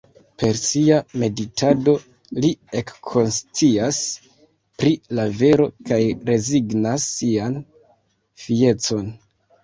Per 0.41 0.57
sia 0.59 0.95
meditado 1.23 1.91
li 2.45 2.49
ekkonscias 2.79 3.99
pri 4.83 4.93
la 5.19 5.25
vero 5.41 5.67
kaj 5.91 5.99
rezignas 6.31 7.05
sian 7.19 7.59
fiecon. 8.45 9.13